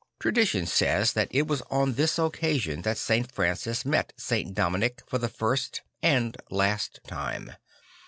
Tradition 0.19 0.65
says 0.65 1.13
that 1.13 1.27
it 1.29 1.45
was 1.45 1.61
on 1.69 1.93
this 1.93 2.17
occasion 2.17 2.81
that 2.81 2.97
St. 2.97 3.31
Francis 3.31 3.85
met 3.85 4.13
St. 4.17 4.51
Dominic 4.55 5.03
for 5.05 5.19
the 5.19 5.29
first 5.29 5.83
and 6.01 6.35
last 6.49 7.01
time. 7.05 7.51